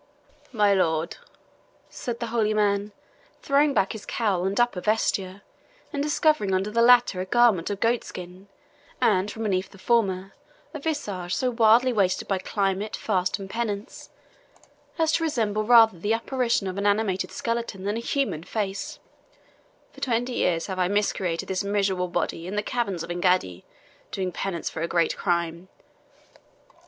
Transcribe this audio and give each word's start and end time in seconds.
"My 0.51 0.73
lord," 0.73 1.17
said 1.87 2.19
the 2.19 2.25
holy 2.33 2.55
man, 2.55 2.91
throwing 3.43 3.71
back 3.75 3.91
his 3.91 4.03
cowl 4.03 4.45
and 4.45 4.59
upper 4.59 4.81
vesture, 4.81 5.43
and 5.93 6.01
discovering 6.01 6.55
under 6.55 6.71
the 6.71 6.81
latter 6.81 7.21
a 7.21 7.25
garment 7.27 7.69
of 7.69 7.79
goatskin, 7.79 8.47
and 8.99 9.29
from 9.29 9.43
beneath 9.43 9.69
the 9.69 9.77
former 9.77 10.33
a 10.73 10.79
visage 10.79 11.35
so 11.35 11.51
wildly 11.51 11.93
wasted 11.93 12.27
by 12.27 12.39
climate, 12.39 12.95
fast, 12.95 13.37
and 13.37 13.47
penance, 13.47 14.09
as 14.97 15.11
to 15.11 15.23
resemble 15.23 15.65
rather 15.65 15.99
the 15.99 16.13
apparition 16.15 16.65
of 16.65 16.79
an 16.79 16.87
animated 16.87 17.31
skeleton 17.31 17.83
than 17.83 17.95
a 17.95 17.99
human 17.99 18.41
face, 18.43 18.97
"for 19.93 20.01
twenty 20.01 20.33
years 20.33 20.65
have 20.65 20.79
I 20.79 20.87
macerated 20.87 21.47
this 21.47 21.63
miserable 21.63 22.07
body 22.07 22.47
in 22.47 22.55
the 22.55 22.63
caverns 22.63 23.03
of 23.03 23.11
Engaddi, 23.11 23.65
doing 24.11 24.31
penance 24.31 24.67
for 24.67 24.81
a 24.81 24.87
great 24.87 25.15
crime. 25.15 25.67